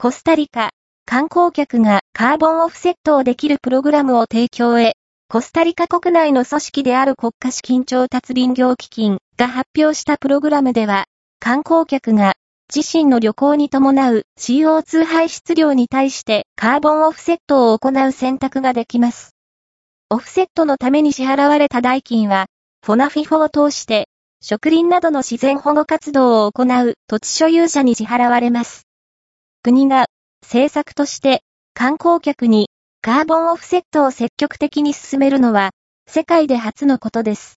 [0.00, 0.70] コスタリカ、
[1.06, 4.92] 観光客がカーボンオフセットをできるプログラムを提供へ、
[5.28, 11.06] コスタリカ国内の組織である国家資金調達林業基金が発表したプログラムでは、
[11.40, 12.34] 観光客が
[12.72, 19.34] 自身の旅行に伴う CO2 排出量に対してカーボンオフセットを行う選択ができます。
[20.10, 22.46] オフセットのために支払われた代金は、
[22.86, 24.06] フォナフィフォを通して、
[24.42, 28.87] 植林などの自然保護活動を行う土地所有者に支払われます。
[29.68, 30.06] 国が
[30.40, 31.42] 政策として
[31.74, 32.70] 観光客に
[33.02, 35.72] カーボンオフセットを積極的に進めるのは
[36.08, 37.46] 世界で初のことです。